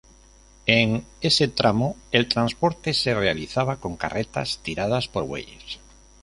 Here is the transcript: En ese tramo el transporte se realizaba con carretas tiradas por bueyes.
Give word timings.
En 0.65 1.05
ese 1.21 1.47
tramo 1.47 1.95
el 2.11 2.27
transporte 2.27 2.95
se 2.95 3.13
realizaba 3.13 3.75
con 3.77 3.97
carretas 3.97 4.57
tiradas 4.63 5.07
por 5.07 5.27
bueyes. 5.27 5.77